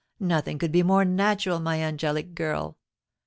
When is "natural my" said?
1.05-1.79